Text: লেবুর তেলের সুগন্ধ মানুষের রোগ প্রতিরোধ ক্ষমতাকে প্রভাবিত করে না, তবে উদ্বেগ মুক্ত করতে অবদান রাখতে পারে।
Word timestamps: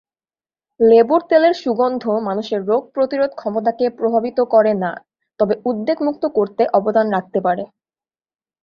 লেবুর 0.79 1.21
তেলের 1.29 1.55
সুগন্ধ 1.63 2.03
মানুষের 2.27 2.61
রোগ 2.65 2.81
প্রতিরোধ 2.95 3.31
ক্ষমতাকে 3.35 3.85
প্রভাবিত 3.89 4.39
করে 4.53 4.73
না, 4.83 4.91
তবে 5.39 5.53
উদ্বেগ 5.65 5.97
মুক্ত 6.01 6.23
করতে 6.37 6.63
অবদান 6.73 7.07
রাখতে 7.09 7.39
পারে। 7.41 7.63